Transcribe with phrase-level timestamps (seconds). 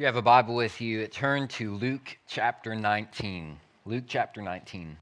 [0.00, 3.58] you have a Bible with you, turn to Luke chapter 19.
[3.84, 4.96] Luke chapter 19.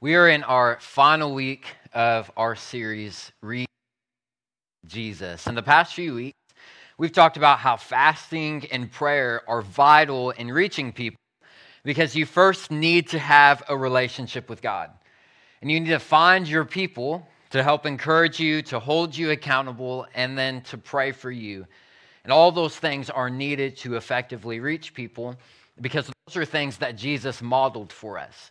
[0.00, 3.68] We are in our final week of our series, Read
[4.86, 5.46] Jesus.
[5.46, 6.38] In the past few weeks,
[6.96, 11.18] we've talked about how fasting and prayer are vital in reaching people
[11.84, 14.88] because you first need to have a relationship with God.
[15.64, 20.06] And you need to find your people to help encourage you, to hold you accountable,
[20.14, 21.66] and then to pray for you.
[22.22, 25.36] And all those things are needed to effectively reach people
[25.80, 28.50] because those are things that Jesus modeled for us.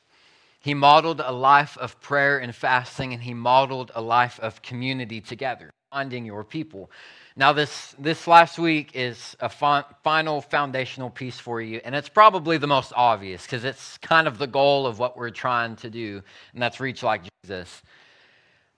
[0.59, 5.21] He modeled a life of prayer and fasting, and he modeled a life of community
[5.21, 6.90] together, finding your people.
[7.36, 12.58] Now, this, this last week is a final foundational piece for you, and it's probably
[12.58, 16.24] the most obvious because it's kind of the goal of what we're trying to do,
[16.54, 17.84] and that's reach like Jesus.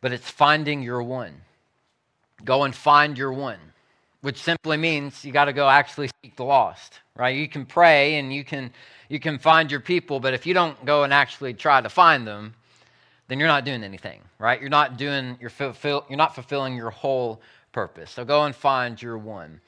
[0.01, 1.35] But it's finding your one.
[2.43, 3.59] Go and find your one,
[4.19, 7.35] which simply means you got to go actually seek the lost, right?
[7.35, 8.71] You can pray and you can,
[9.07, 12.27] you can find your people, but if you don't go and actually try to find
[12.27, 12.55] them,
[13.27, 14.59] then you're not doing anything, right?
[14.59, 18.11] You're not doing, you're, fulfill, you're not fulfilling your whole purpose.
[18.11, 19.61] So go and find your one.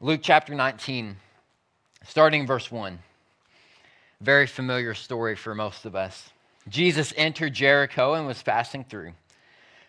[0.00, 1.16] Luke chapter 19,
[2.06, 2.98] starting verse 1.
[4.20, 6.30] Very familiar story for most of us.
[6.68, 9.12] Jesus entered Jericho and was passing through.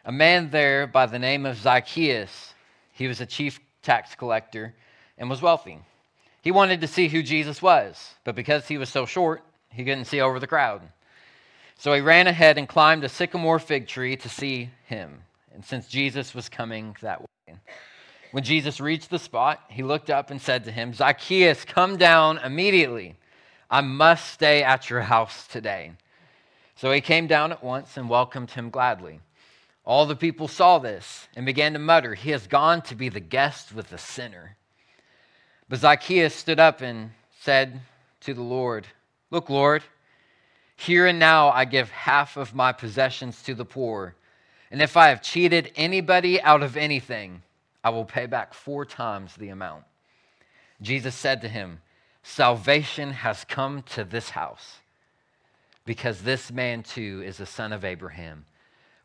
[0.06, 2.54] A man there by the name of Zacchaeus,
[2.92, 4.74] he was a chief tax collector
[5.18, 5.80] and was wealthy.
[6.42, 10.06] He wanted to see who Jesus was, but because he was so short, he couldn't
[10.06, 10.82] see over the crowd.
[11.78, 15.88] So he ran ahead and climbed a sycamore fig tree to see him, and since
[15.88, 17.56] Jesus was coming that way.
[18.32, 22.40] When Jesus reached the spot, he looked up and said to him, Zacchaeus, come down
[22.40, 23.16] immediately.
[23.70, 25.92] I must stay at your house today.
[26.76, 29.20] So he came down at once and welcomed him gladly.
[29.86, 33.20] All the people saw this and began to mutter, He has gone to be the
[33.20, 34.58] guest with the sinner.
[35.68, 37.82] But Zacchaeus stood up and said
[38.22, 38.88] to the Lord,
[39.30, 39.84] Look, Lord,
[40.84, 44.16] here and now I give half of my possessions to the poor.
[44.70, 47.42] And if I have cheated anybody out of anything,
[47.84, 49.84] I will pay back four times the amount.
[50.82, 51.82] Jesus said to him,
[52.22, 54.80] Salvation has come to this house,
[55.86, 58.46] because this man too is a son of Abraham.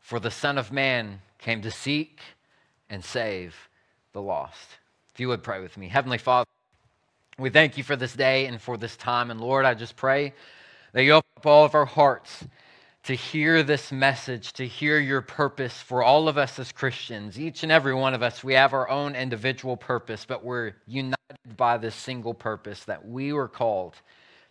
[0.00, 2.20] For the Son of Man came to seek
[2.88, 3.68] and save
[4.14, 4.78] the lost.
[5.12, 5.88] If you would pray with me.
[5.88, 6.48] Heavenly Father,
[7.38, 9.30] we thank you for this day and for this time.
[9.30, 10.32] And Lord, I just pray
[10.94, 12.44] you open up all of our hearts
[13.04, 17.38] to hear this message, to hear your purpose for all of us as Christians.
[17.38, 21.16] Each and every one of us, we have our own individual purpose, but we're united
[21.56, 23.94] by this single purpose that we were called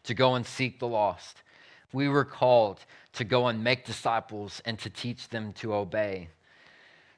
[0.04, 1.44] to go and seek the lost.
[1.92, 2.80] We were called
[3.14, 6.30] to go and make disciples and to teach them to obey.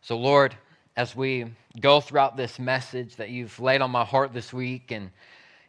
[0.01, 0.55] So, Lord,
[0.95, 1.45] as we
[1.79, 5.11] go throughout this message that you've laid on my heart this week and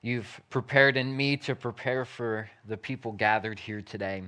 [0.03, 4.23] you've prepared in me to prepare for the people gathered here today.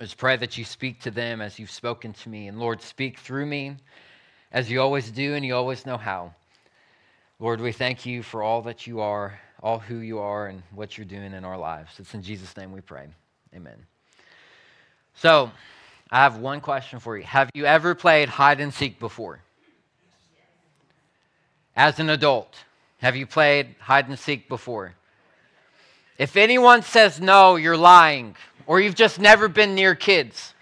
[0.00, 2.48] Just pray that you speak to them as you've spoken to me.
[2.48, 3.76] And Lord, speak through me
[4.52, 6.32] as you always do and you always know how.
[7.40, 10.96] Lord, we thank you for all that you are, all who you are, and what
[10.96, 11.92] you're doing in our lives.
[11.98, 13.06] It's in Jesus' name we pray.
[13.54, 13.86] Amen.
[15.14, 15.50] So,
[16.10, 17.24] I have one question for you.
[17.24, 19.40] Have you ever played hide and seek before?
[21.76, 22.56] As an adult,
[22.98, 24.94] have you played hide and seek before?
[26.18, 28.34] If anyone says no, you're lying
[28.66, 30.54] or you've just never been near kids.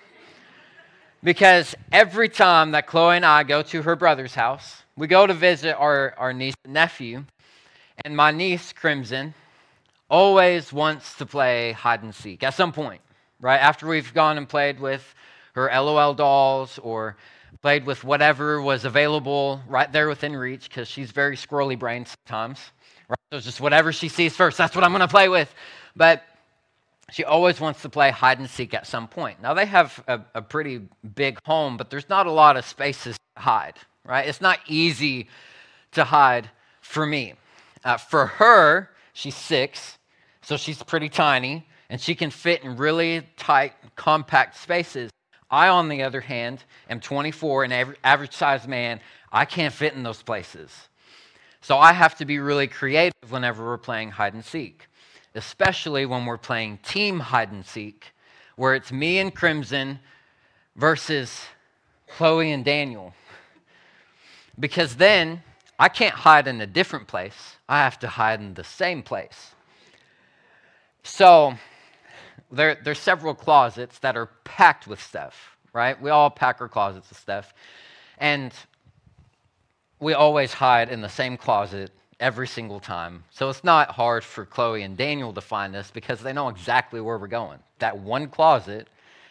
[1.22, 5.34] Because every time that Chloe and I go to her brother's house, we go to
[5.34, 7.24] visit our, our niece and nephew,
[8.04, 9.34] and my niece, Crimson,
[10.08, 13.00] always wants to play hide and seek at some point,
[13.40, 13.58] right?
[13.58, 15.14] After we've gone and played with
[15.54, 17.16] her LOL dolls or
[17.62, 22.60] played with whatever was available right there within reach, because she's very squirrely brained sometimes,
[23.08, 23.18] right?
[23.32, 25.52] So just whatever she sees first, that's what I'm going to play with.
[25.94, 26.22] But
[27.10, 29.40] she always wants to play hide and seek at some point.
[29.40, 30.82] Now, they have a, a, pretty
[31.14, 33.74] big home, but there's not a lot of spaces to hide,
[34.04, 34.26] right?
[34.26, 35.28] It's not easy
[35.92, 36.50] to hide
[36.80, 37.34] for me.
[37.84, 39.98] Uh, for her, she's six,
[40.42, 45.10] so she's pretty tiny, and she can fit in really tight, compact spaces.
[45.50, 49.00] I, on the other hand, am 24, an average sized man.
[49.32, 50.70] I can't fit in those places.
[51.60, 54.88] So I have to be really creative whenever we're playing hide and seek
[55.36, 58.14] especially when we're playing team hide and seek,
[58.56, 60.00] where it's me and Crimson
[60.74, 61.42] versus
[62.08, 63.14] Chloe and Daniel.
[64.58, 65.42] Because then
[65.78, 69.52] I can't hide in a different place, I have to hide in the same place.
[71.02, 71.54] So
[72.50, 76.00] there, there's several closets that are packed with stuff, right?
[76.00, 77.54] We all pack our closets and stuff.
[78.18, 78.52] And
[80.00, 81.90] we always hide in the same closet
[82.20, 83.24] every single time.
[83.30, 87.00] So it's not hard for Chloe and Daniel to find us because they know exactly
[87.00, 87.58] where we're going.
[87.78, 88.88] That one closet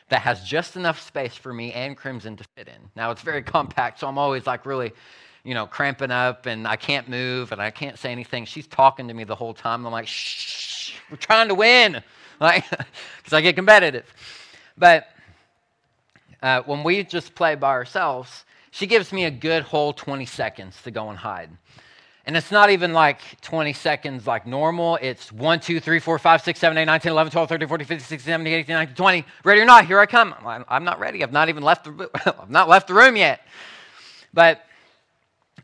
[0.10, 2.90] that has just enough space for me and Crimson to fit in.
[2.96, 4.94] Now it's very compact, so I'm always like really,
[5.44, 8.46] you know, cramping up and I can't move and I can't say anything.
[8.46, 9.86] She's talking to me the whole time.
[9.86, 12.04] I'm like, shh, we're trying to win,
[12.40, 14.06] like, because I get competitive.
[14.78, 15.08] But
[16.42, 20.82] uh, when we just play by ourselves, she gives me a good whole 20 seconds
[20.84, 21.50] to go and hide.
[22.26, 24.98] And it's not even like 20 seconds like normal.
[25.00, 27.88] It's 1, 2, 3, 4, 5, 6, 7, 8, 9, 10, 11, 12, 13, 14,
[27.88, 29.26] 15, 16, 17, 18, 19, 20.
[29.44, 30.34] Ready or not, here I come.
[30.44, 31.24] I'm not ready.
[31.24, 32.10] I've not even left the,
[32.42, 33.42] I've not left the room yet.
[34.34, 34.66] But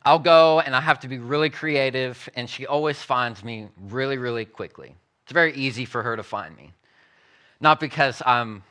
[0.04, 2.30] I'll go and I have to be really creative.
[2.36, 4.96] And she always finds me really, really quickly.
[5.24, 6.74] It's very easy for her to find me.
[7.60, 8.64] Not because I'm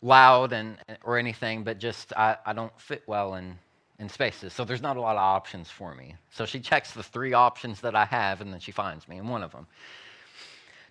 [0.00, 3.58] loud and, or anything, but just I, I don't fit well in
[4.02, 4.52] in spaces.
[4.52, 6.16] So there's not a lot of options for me.
[6.30, 9.28] So she checks the three options that I have and then she finds me in
[9.28, 9.66] one of them.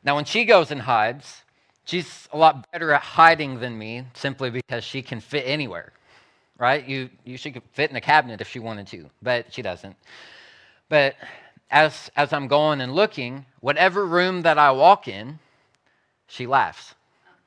[0.04, 1.44] Now, when she goes and hides,
[1.86, 5.92] she's a lot better at hiding than me simply because she can fit anywhere,
[6.58, 6.88] right?
[6.88, 9.96] You, you she could fit in a cabinet if she wanted to, but she doesn't.
[10.88, 11.16] But
[11.72, 15.40] as, as I'm going and looking, whatever room that I walk in,
[16.28, 16.94] she laughs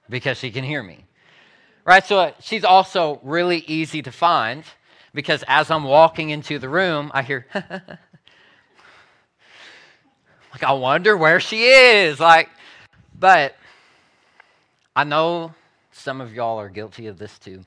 [0.09, 1.05] because she can hear me.
[1.85, 2.05] Right?
[2.05, 4.65] So uh, she's also really easy to find
[5.13, 8.03] because as I'm walking into the room, I hear, like,
[10.63, 12.19] I wonder where she is.
[12.19, 12.49] Like,
[13.19, 13.55] but
[14.97, 15.55] I know
[15.93, 17.63] some of y'all are guilty of this too.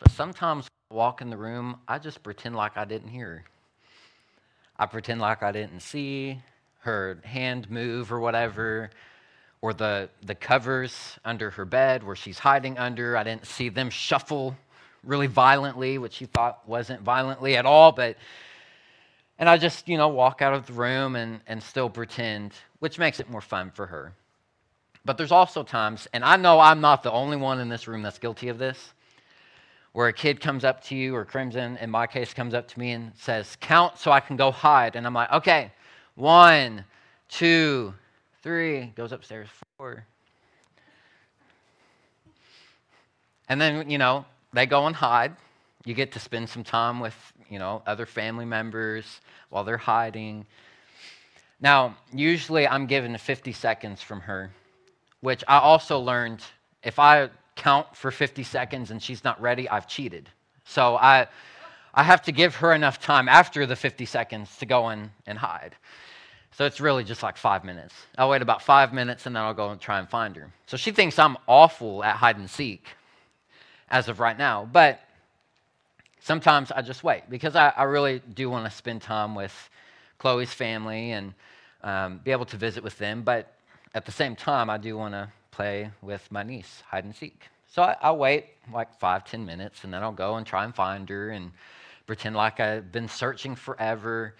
[0.00, 3.44] But sometimes I walk in the room, I just pretend like I didn't hear her.
[4.78, 6.40] I pretend like I didn't see
[6.80, 8.90] her hand move or whatever,
[9.60, 13.16] or the, the covers under her bed where she's hiding under.
[13.16, 14.56] I didn't see them shuffle
[15.02, 18.16] really violently, which she thought wasn't violently at all, but
[19.38, 22.98] and I just, you know, walk out of the room and, and still pretend, which
[22.98, 24.12] makes it more fun for her.
[25.04, 28.02] But there's also times, and I know I'm not the only one in this room
[28.02, 28.94] that's guilty of this,
[29.96, 32.78] where a kid comes up to you, or Crimson, in my case, comes up to
[32.78, 34.94] me and says, Count so I can go hide.
[34.94, 35.72] And I'm like, okay,
[36.16, 36.84] one,
[37.30, 37.94] two,
[38.42, 39.48] three, goes upstairs,
[39.78, 40.04] four.
[43.48, 45.34] And then, you know, they go and hide.
[45.86, 47.16] You get to spend some time with,
[47.48, 50.44] you know, other family members while they're hiding.
[51.58, 54.50] Now, usually I'm given 50 seconds from her,
[55.22, 56.42] which I also learned
[56.82, 60.28] if I count for 50 seconds and she's not ready, I've cheated.
[60.64, 61.26] So I,
[61.94, 65.38] I have to give her enough time after the 50 seconds to go in and
[65.38, 65.74] hide.
[66.52, 67.94] So it's really just like five minutes.
[68.16, 70.50] I'll wait about five minutes and then I'll go and try and find her.
[70.66, 72.88] So she thinks I'm awful at hide and seek
[73.90, 74.68] as of right now.
[74.70, 75.00] But
[76.20, 79.52] sometimes I just wait because I, I really do want to spend time with
[80.18, 81.34] Chloe's family and
[81.82, 83.22] um, be able to visit with them.
[83.22, 83.52] But
[83.94, 87.48] at the same time, I do want to play with my niece, hide and seek.
[87.66, 90.74] So I, I'll wait like five, ten minutes, and then I'll go and try and
[90.74, 91.50] find her and
[92.06, 94.34] pretend like I've been searching forever.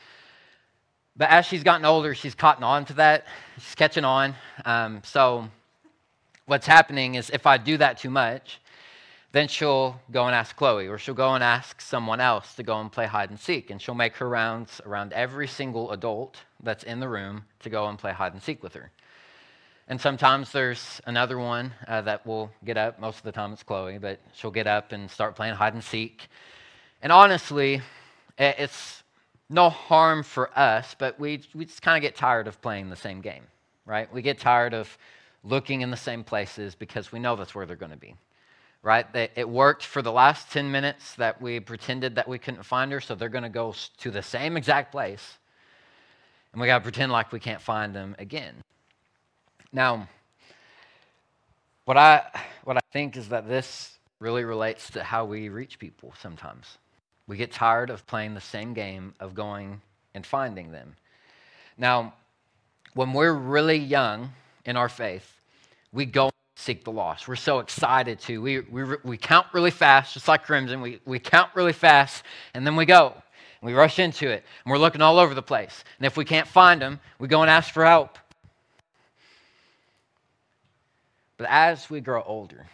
[1.17, 3.25] But as she's gotten older, she's caught on to that.
[3.57, 4.35] She's catching on.
[4.67, 5.49] Um, so
[6.45, 8.61] what's happening is if I do that too much,
[9.33, 12.79] then she'll go and ask Chloe, or she'll go and ask someone else to go
[12.79, 13.71] and play hide and seek.
[13.71, 17.87] And she'll make her rounds around every single adult that's in the room to go
[17.87, 18.91] and play hide and seek with her.
[19.89, 22.99] And sometimes there's another one uh, that will get up.
[22.99, 25.85] Most of the time it's Chloe, but she'll get up and start playing hide and
[25.85, 26.29] seek.
[27.03, 27.81] And honestly,
[28.37, 29.05] it's
[29.49, 32.97] no harm for us, but we, we just kind of get tired of playing the
[32.97, 33.45] same game,
[33.85, 34.13] right?
[34.13, 34.99] We get tired of
[35.45, 38.17] looking in the same places because we know that's where they're going to be
[38.87, 39.07] right?
[39.35, 43.01] It worked for the last 10 minutes that we pretended that we couldn't find her,
[43.01, 45.39] so they're going to go to the same exact place.
[46.53, 48.63] And we got to pretend like we can't find them again.
[49.77, 50.09] Now,
[51.85, 52.23] what I,
[52.65, 56.79] what I think is that this really relates to how we reach people sometimes.
[57.27, 59.83] We get tired of playing the same game of going
[60.15, 60.97] and finding them.
[61.77, 62.15] Now,
[62.95, 64.31] when we're really young
[64.65, 65.31] in our faith,
[65.93, 67.29] we go seek the lost.
[67.29, 68.41] We're so excited to.
[68.41, 70.81] We, we, we count really fast, just like Crimson.
[70.81, 73.13] We, we count really fast, and then we go.
[73.61, 75.85] And we rush into it, and we're looking all over the place.
[75.99, 78.17] And if we can't find them, we go and ask for help.
[81.37, 82.67] But as we grow older,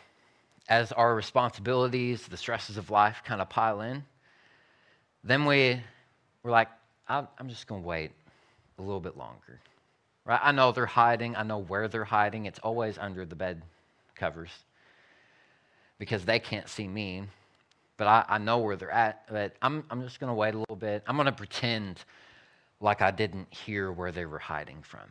[0.69, 4.04] as our responsibilities, the stresses of life kind of pile in,
[5.25, 5.81] then we,
[6.42, 6.69] we're like,
[7.09, 8.11] I'm just going to wait
[8.78, 9.61] a little bit longer.
[10.25, 10.40] Right?
[10.42, 11.37] I know they're hiding.
[11.37, 12.47] I know where they're hiding.
[12.47, 13.62] It's always under the bed
[14.14, 14.50] covers
[15.99, 17.25] because they can't see me
[18.02, 19.23] but I, I know where they're at.
[19.31, 21.04] But I'm, I'm just going to wait a little bit.
[21.07, 22.02] I'm going to pretend
[22.81, 25.09] like I didn't hear where they were hiding from.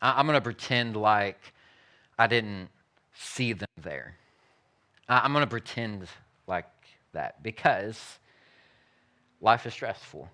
[0.00, 1.52] I, I'm going to pretend like
[2.20, 2.68] I didn't
[3.14, 4.14] see them there.
[5.08, 6.06] I'm going to pretend
[6.46, 6.66] like
[7.12, 8.18] that because
[9.40, 10.28] life is stressful.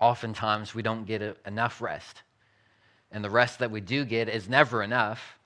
[0.00, 2.22] Oftentimes, we don't get a, enough rest.
[3.12, 5.38] And the rest that we do get is never enough.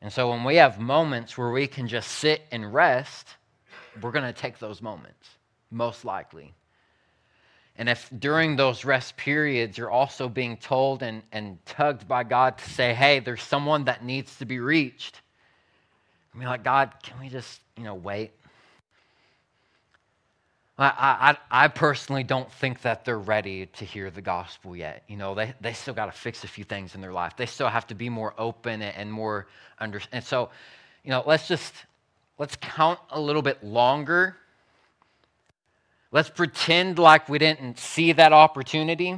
[0.00, 3.26] And so, when we have moments where we can just sit and rest,
[4.00, 5.28] we're going to take those moments,
[5.72, 6.54] most likely.
[7.80, 12.58] And if during those rest periods you're also being told and, and tugged by God
[12.58, 15.22] to say, hey, there's someone that needs to be reached,
[16.34, 18.32] I mean, like, God, can we just, you know, wait?
[20.76, 25.02] I, I, I personally don't think that they're ready to hear the gospel yet.
[25.08, 27.34] You know, they, they still got to fix a few things in their life.
[27.34, 29.46] They still have to be more open and more
[29.78, 30.02] under.
[30.12, 30.50] And so,
[31.02, 31.72] you know, let's just
[32.36, 34.36] let's count a little bit longer.
[36.12, 39.16] Let's pretend like we didn't see that opportunity,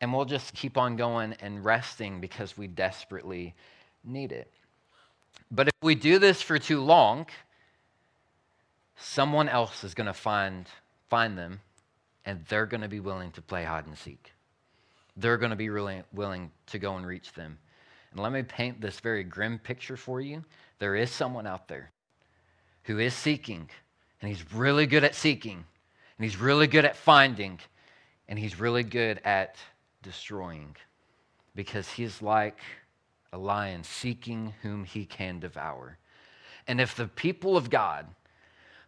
[0.00, 3.54] and we'll just keep on going and resting because we desperately
[4.02, 4.50] need it.
[5.50, 7.26] But if we do this for too long,
[8.96, 10.66] someone else is going to find,
[11.08, 11.60] find them,
[12.24, 14.32] and they're going to be willing to play hide and seek.
[15.16, 17.58] They're going to be really willing to go and reach them.
[18.10, 20.42] And let me paint this very grim picture for you.
[20.78, 21.90] There is someone out there
[22.84, 23.68] who is seeking,
[24.20, 25.64] and he's really good at seeking,
[26.18, 27.60] and he's really good at finding,
[28.28, 29.56] and he's really good at
[30.02, 30.76] destroying
[31.54, 32.58] because he's like
[33.32, 35.98] a lion seeking whom he can devour.
[36.68, 38.06] And if the people of God,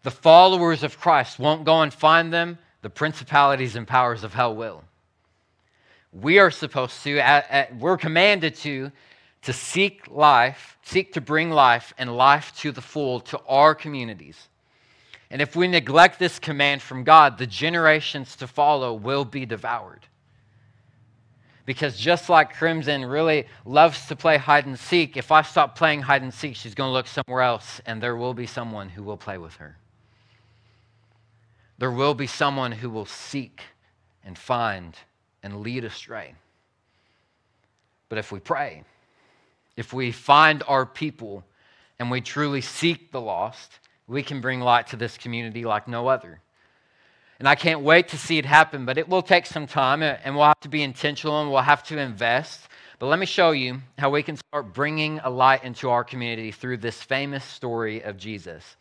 [0.03, 4.55] the followers of Christ, won't go and find them, the principalities and powers of hell
[4.55, 4.85] will.
[6.13, 8.91] We are supposed to, we're commanded to,
[9.43, 14.49] to seek life, seek to bring life and life to the full to our communities.
[15.31, 20.07] And if we neglect this command from God, the generations to follow will be devoured.
[21.67, 26.01] Because just like Crimson really loves to play hide and seek, if I stop playing
[26.01, 29.03] hide and seek, she's going to look somewhere else, and there will be someone who
[29.03, 29.77] will play with her.
[31.77, 33.63] There will be someone who will seek
[34.25, 34.97] and find
[35.43, 36.35] and lead astray.
[38.09, 38.85] But if we pray,
[39.77, 41.45] if we find our people
[41.99, 43.79] and we truly seek the lost,
[44.09, 46.41] we can bring light to this community like no other.
[47.39, 50.17] And I can't wait to see it happen, but it will take some time uh,
[50.25, 52.63] and we'll have to be intentional and we'll have to invest.
[52.99, 56.51] But let me show you how we can start bringing a light into our community
[56.51, 58.77] through this famous story of Jesus.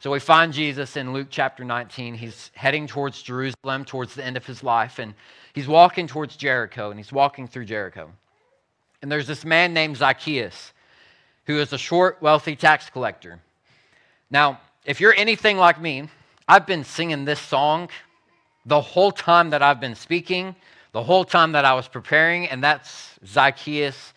[0.00, 2.14] So we find Jesus in Luke chapter 19.
[2.14, 5.14] He's heading towards Jerusalem, towards the end of his life, and
[5.54, 8.10] he's walking towards Jericho, and he's walking through Jericho.
[9.00, 10.72] And there's this man named Zacchaeus
[11.46, 13.40] who is a short, wealthy tax collector.
[14.34, 16.08] Now, if you're anything like me,
[16.48, 17.88] I've been singing this song
[18.66, 20.56] the whole time that I've been speaking,
[20.90, 24.12] the whole time that I was preparing, and that's Zacchaeus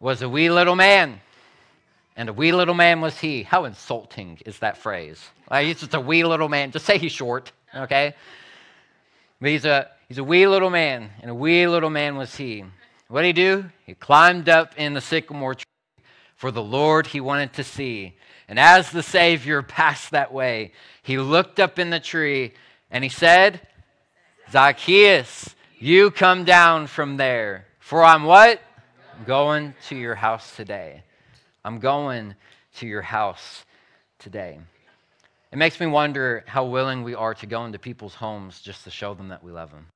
[0.00, 1.20] was a wee little man.
[2.16, 3.44] And a wee little man was he.
[3.44, 5.22] How insulting is that phrase?
[5.48, 6.72] Like, he's just a wee little man.
[6.72, 8.12] Just say he's short, okay?
[9.40, 12.64] But he's a, he's a wee little man, and a wee little man was he.
[13.06, 13.66] What did he do?
[13.86, 15.64] He climbed up in the sycamore tree
[16.34, 18.16] for the Lord he wanted to see.
[18.48, 20.72] And as the Savior passed that way,
[21.02, 22.52] he looked up in the tree
[22.90, 23.60] and he said,
[24.50, 27.66] Zacchaeus, you come down from there.
[27.78, 28.60] For I'm what?
[29.16, 31.02] I'm going to your house today.
[31.64, 32.34] I'm going
[32.76, 33.64] to your house
[34.18, 34.58] today.
[35.52, 38.90] It makes me wonder how willing we are to go into people's homes just to
[38.90, 39.86] show them that we love them.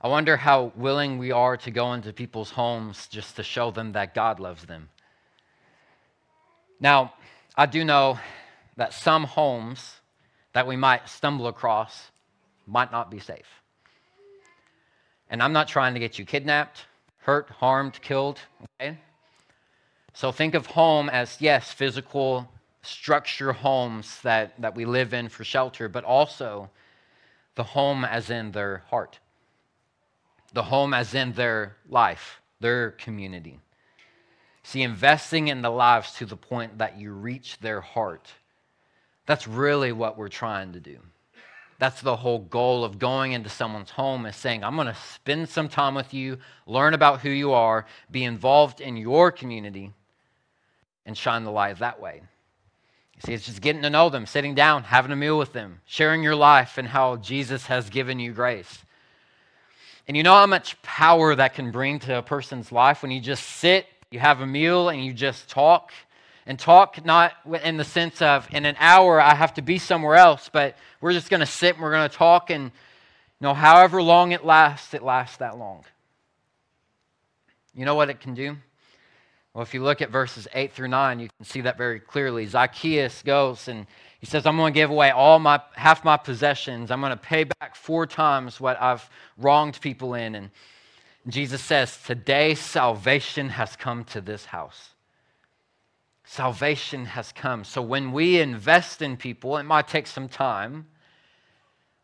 [0.00, 3.92] I wonder how willing we are to go into people's homes just to show them
[3.92, 4.90] that God loves them.
[6.84, 7.14] Now,
[7.56, 8.18] I do know
[8.76, 10.02] that some homes
[10.52, 12.10] that we might stumble across
[12.66, 13.62] might not be safe.
[15.30, 16.84] And I'm not trying to get you kidnapped,
[17.20, 18.38] hurt, harmed, killed,
[18.78, 18.98] okay?
[20.12, 25.42] So think of home as, yes, physical structure homes that, that we live in for
[25.42, 26.68] shelter, but also
[27.54, 29.20] the home as in their heart,
[30.52, 33.58] the home as in their life, their community.
[34.64, 38.28] See, investing in the lives to the point that you reach their heart.
[39.26, 40.98] That's really what we're trying to do.
[41.78, 45.50] That's the whole goal of going into someone's home is saying, I'm going to spend
[45.50, 49.92] some time with you, learn about who you are, be involved in your community,
[51.04, 52.22] and shine the light that way.
[53.16, 55.80] You see, it's just getting to know them, sitting down, having a meal with them,
[55.84, 58.84] sharing your life and how Jesus has given you grace.
[60.06, 63.20] And you know how much power that can bring to a person's life when you
[63.20, 65.92] just sit you have a meal and you just talk
[66.46, 67.32] and talk not
[67.64, 71.12] in the sense of in an hour I have to be somewhere else, but we're
[71.12, 72.70] just going to sit and we're going to talk and you
[73.40, 75.84] know however long it lasts, it lasts that long.
[77.74, 78.56] You know what it can do?
[79.52, 82.46] Well, if you look at verses 8 through 9, you can see that very clearly.
[82.46, 83.86] Zacchaeus goes and
[84.20, 86.92] he says, I'm going to give away all my half my possessions.
[86.92, 90.36] I'm going to pay back four times what I've wronged people in.
[90.36, 90.50] And
[91.26, 94.90] Jesus says, Today salvation has come to this house.
[96.24, 97.64] Salvation has come.
[97.64, 100.86] So when we invest in people, it might take some time,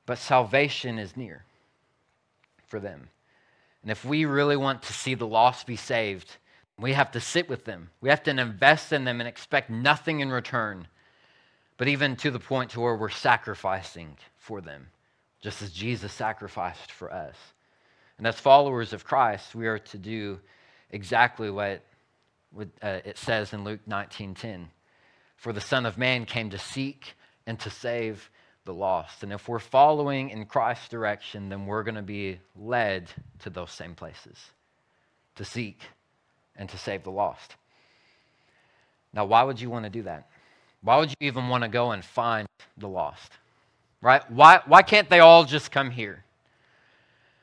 [0.06, 1.44] but salvation is near
[2.66, 3.08] for them.
[3.82, 6.36] And if we really want to see the lost be saved,
[6.78, 7.90] we have to sit with them.
[8.00, 10.86] We have to invest in them and expect nothing in return
[11.80, 14.88] but even to the point to where we're sacrificing for them,
[15.40, 17.34] just as Jesus sacrificed for us.
[18.20, 20.40] And as followers of Christ, we are to do
[20.90, 21.80] exactly what,
[22.54, 24.70] uh, it says in Luke 19:10.
[25.38, 27.14] For the Son of Man came to seek
[27.46, 28.30] and to save
[28.66, 29.22] the lost.
[29.22, 33.70] And if we're following in Christ's direction, then we're going to be led to those
[33.70, 34.50] same places
[35.36, 35.80] to seek
[36.56, 37.56] and to save the lost.
[39.14, 40.28] Now, why would you want to do that?
[40.82, 42.46] Why would you even want to go and find
[42.76, 43.32] the lost?
[44.02, 44.30] Right?
[44.30, 46.22] Why, why can't they all just come here?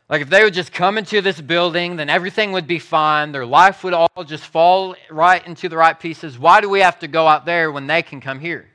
[0.10, 3.34] Like, if they would just come into this building, then everything would be fine.
[3.34, 6.40] Their life would all just fall right into the right pieces.
[6.40, 8.70] Why do we have to go out there when they can come here?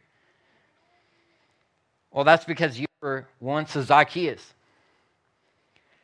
[2.11, 4.53] Well, that's because you were once a Zacchaeus.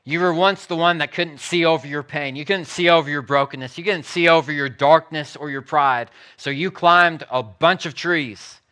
[0.04, 2.35] You were once the one that couldn't see over your pain.
[2.35, 3.76] You couldn't see over your brokenness.
[3.76, 6.11] You couldn't see over your darkness or your pride.
[6.38, 8.62] So you climbed a bunch of trees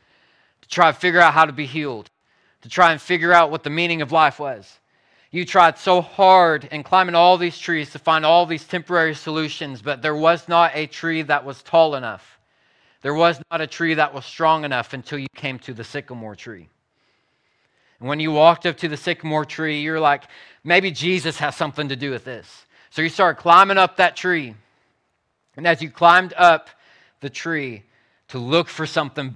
[0.63, 2.09] to try to figure out how to be healed,
[2.63, 4.79] to try and figure out what the meaning of life was.
[5.31, 9.83] You tried so hard in climbing all these trees to find all these temporary solutions,
[9.83, 12.39] but there was not a tree that was tall enough.
[13.03, 16.37] There was not a tree that was strong enough until you came to the sycamore
[16.37, 16.69] tree.
[18.01, 20.25] And when you walked up to the sycamore tree, you're like,
[20.65, 22.67] maybe Jesus has something to do with this.
[22.91, 24.55] So you start climbing up that tree.
[25.57, 26.69] And as you climbed up
[27.21, 27.85] the tree
[28.29, 29.35] to look for something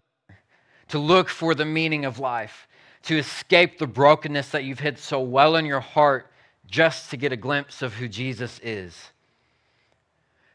[0.89, 2.67] to look for the meaning of life,
[3.05, 6.31] to escape the brokenness that you've hid so well in your heart,
[6.67, 9.11] just to get a glimpse of who Jesus is.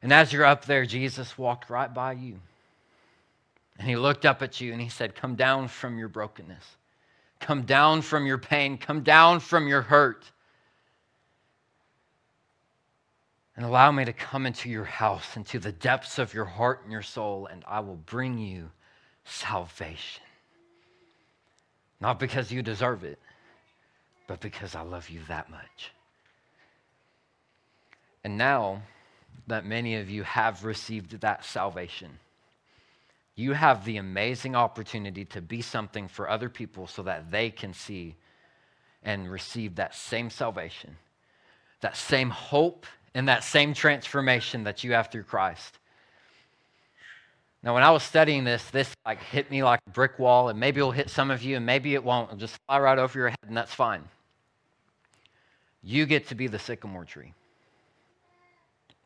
[0.01, 2.39] And as you're up there, Jesus walked right by you.
[3.77, 6.63] And he looked up at you and he said, Come down from your brokenness.
[7.39, 8.77] Come down from your pain.
[8.77, 10.31] Come down from your hurt.
[13.58, 16.91] And allow me to come into your house, into the depths of your heart and
[16.91, 18.69] your soul, and I will bring you
[19.23, 20.23] salvation.
[22.06, 23.18] Not because you deserve it,
[24.28, 25.91] but because I love you that much.
[28.24, 28.84] And now
[29.48, 32.20] that many of you have received that salvation,
[33.36, 37.74] you have the amazing opportunity to be something for other people so that they can
[37.74, 38.13] see
[39.02, 40.98] and receive that same salvation,
[41.82, 45.80] that same hope, and that same transformation that you have through Christ.
[47.65, 50.60] Now, when I was studying this, this like hit me like a brick wall, and
[50.60, 52.30] maybe it'll hit some of you, and maybe it won't.
[52.30, 54.04] It'll just fly right over your head, and that's fine.
[55.82, 57.34] You get to be the sycamore tree.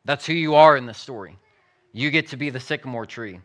[0.03, 1.37] That's who you are in the story.
[1.93, 3.39] You get to be the sycamore tree.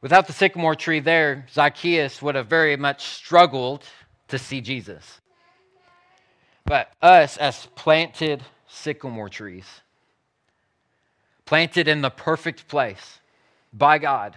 [0.00, 3.84] Without the sycamore tree there, Zacchaeus would have very much struggled
[4.28, 5.20] to see Jesus.
[6.64, 9.66] But us, as planted sycamore trees,
[11.44, 13.18] planted in the perfect place
[13.74, 14.36] by God,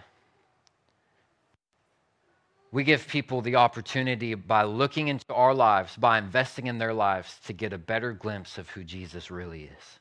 [2.71, 7.39] we give people the opportunity by looking into our lives, by investing in their lives,
[7.45, 9.99] to get a better glimpse of who Jesus really is.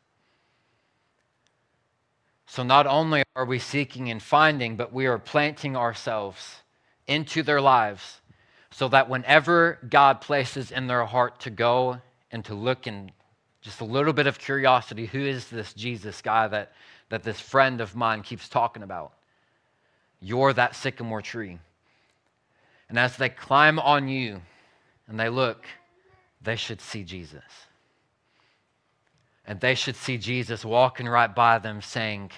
[2.47, 6.57] So not only are we seeking and finding, but we are planting ourselves
[7.07, 8.21] into their lives
[8.71, 13.13] so that whenever God places in their heart to go and to look and
[13.61, 16.73] just a little bit of curiosity who is this Jesus guy that,
[17.09, 19.16] that this friend of mine keeps talking about?
[20.21, 21.59] You're that sycamore tree.
[22.89, 24.41] And as they climb on you
[25.09, 25.67] and they look,
[26.41, 27.43] they should see Jesus.
[29.47, 32.31] And they should see Jesus walking right by them saying,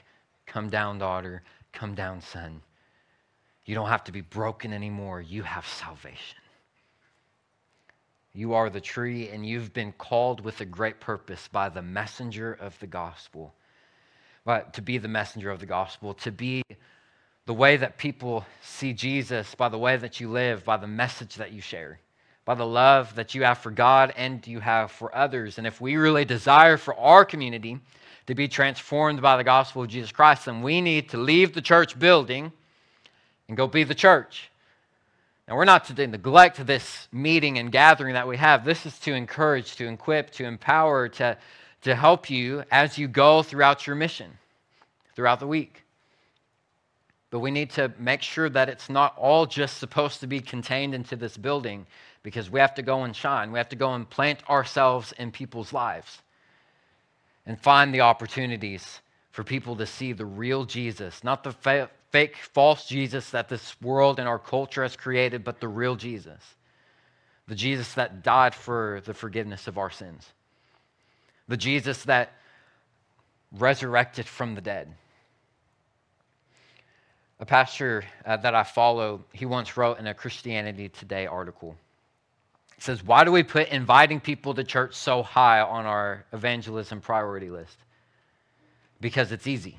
[0.46, 1.42] Come down, daughter.
[1.72, 2.62] Come down, son.
[3.64, 5.20] You don't have to be broken anymore.
[5.20, 6.38] You have salvation.
[8.32, 12.52] You are the tree, and you've been called with a great purpose by the messenger
[12.52, 13.54] of the gospel.
[14.44, 16.62] But to be the messenger of the gospel, to be
[17.48, 21.34] the way that people see Jesus, by the way that you live, by the message
[21.34, 21.98] that you share
[22.48, 25.58] by the love that you have for God and you have for others.
[25.58, 27.78] And if we really desire for our community
[28.26, 31.60] to be transformed by the gospel of Jesus Christ, then we need to leave the
[31.60, 32.50] church building
[33.48, 34.50] and go be the church.
[35.46, 38.64] Now, we're not to neglect this meeting and gathering that we have.
[38.64, 41.36] This is to encourage, to equip, to empower, to,
[41.82, 44.38] to help you as you go throughout your mission,
[45.14, 45.84] throughout the week.
[47.30, 50.94] But we need to make sure that it's not all just supposed to be contained
[50.94, 51.86] into this building
[52.22, 53.52] because we have to go and shine.
[53.52, 56.22] We have to go and plant ourselves in people's lives
[57.44, 62.36] and find the opportunities for people to see the real Jesus, not the fa- fake,
[62.36, 66.42] false Jesus that this world and our culture has created, but the real Jesus.
[67.46, 70.32] The Jesus that died for the forgiveness of our sins.
[71.46, 72.32] The Jesus that
[73.52, 74.94] resurrected from the dead.
[77.40, 81.76] A pastor uh, that I follow, he once wrote in a Christianity Today article.
[82.78, 87.50] Says, Why do we put inviting people to church so high on our evangelism priority
[87.50, 87.76] list?
[89.00, 89.78] Because it's easy.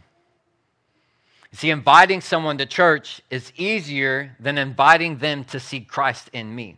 [1.51, 6.53] You see, inviting someone to church is easier than inviting them to see Christ in
[6.53, 6.77] me.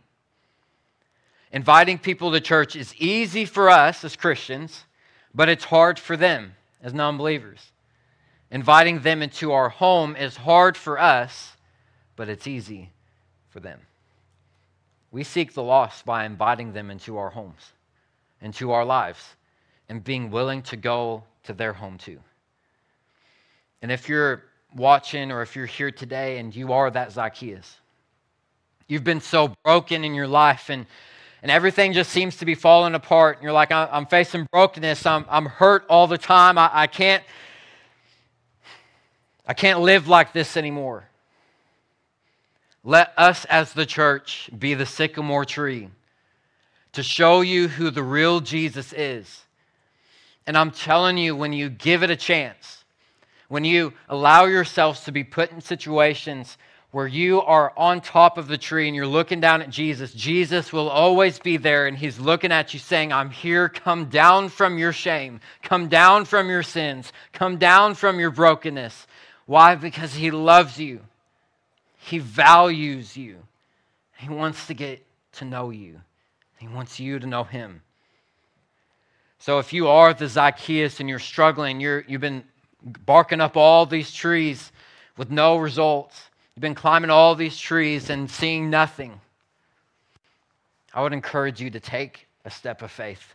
[1.52, 4.86] Inviting people to church is easy for us as Christians,
[5.36, 7.72] but it's hard for them as non believers.
[8.52, 11.56] Inviting them into our home is hard for us,
[12.18, 12.90] but it's easy
[13.50, 13.80] for them.
[15.10, 17.72] We seek the lost by inviting them into our homes,
[18.42, 19.36] into our lives,
[19.88, 22.20] and being willing to go to their home too.
[23.82, 24.44] And if you're
[24.76, 27.78] watching or if you're here today and you are that Zacchaeus,
[28.88, 30.86] you've been so broken in your life and
[31.44, 33.38] and everything just seems to be falling apart.
[33.38, 35.08] And you're like, I'm facing brokenness.
[35.08, 36.60] I'm, I'm hurt all the time.
[36.60, 37.24] I, I can't
[39.52, 41.04] I can't live like this anymore.
[42.86, 45.90] Let us as the church be the sycamore tree
[46.94, 49.44] to show you who the real Jesus is.
[50.48, 52.86] And I'm telling you, when you give it a chance,
[53.50, 56.58] when you allow yourselves to be put in situations
[56.92, 60.72] where you are on top of the tree and you're looking down at Jesus, Jesus
[60.72, 63.68] will always be there and he's looking at you saying, I'm here.
[63.68, 65.42] Come down from your shame.
[65.62, 67.12] Come down from your sins.
[67.34, 69.08] Come down from your brokenness.
[69.46, 69.76] Why?
[69.76, 71.02] Because he loves you.
[71.98, 73.38] He values you.
[74.18, 76.02] He wants to get to know you.
[76.58, 77.82] He wants you to know him.
[79.40, 82.44] So if you are the Zacchaeus and you're struggling, you're, you've been
[83.06, 84.72] barking up all these trees
[85.18, 89.20] with no results, you've been climbing all these trees and seeing nothing,
[90.94, 93.34] I would encourage you to take a step of faith.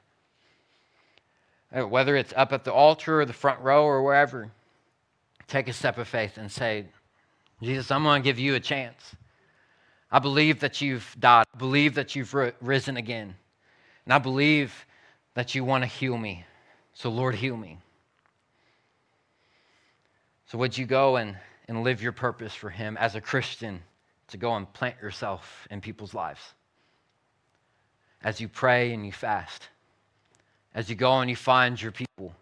[1.77, 4.51] Uh, whether it's up at the altar or the front row or wherever,
[5.49, 6.87] take a step of faith and say,
[7.63, 9.15] Jesus, I'm going to give you a chance.
[10.11, 11.47] I believe that you've died.
[11.55, 13.35] I believe that you've risen again.
[14.05, 14.87] And I believe
[15.35, 16.45] that you want to heal me.
[16.95, 17.79] So, Lord, heal me.
[20.47, 23.83] So, would you go and, and live your purpose for Him as a Christian
[24.29, 26.41] to go and plant yourself in people's lives?
[28.23, 29.69] As you pray and you fast,
[30.75, 32.35] as you go and you find your people,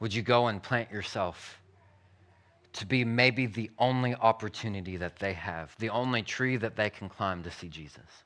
[0.00, 1.58] would you go and plant yourself
[2.76, 7.08] to be maybe the only opportunity that they have, the only tree that they can
[7.08, 8.24] climb to see Jesus.